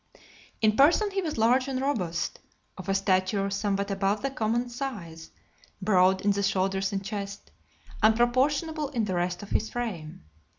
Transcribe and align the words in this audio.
LXVIII. 0.15 0.31
In 0.63 0.75
person 0.77 1.11
he 1.11 1.21
was 1.21 1.37
large 1.37 1.67
and 1.67 1.79
robust; 1.79 2.39
of 2.75 2.89
a 2.89 2.95
stature 2.95 3.51
somewhat 3.51 3.91
above 3.91 4.23
the 4.23 4.31
common 4.31 4.67
size; 4.67 5.29
broad 5.79 6.21
in 6.21 6.31
the 6.31 6.41
shoulders 6.41 6.91
and 6.91 7.05
chest, 7.05 7.51
and 8.01 8.15
proportionable 8.15 8.89
in 8.89 9.05
the 9.05 9.13
rest 9.13 9.43
of 9.43 9.51
his 9.51 9.69
frame. 9.69 10.23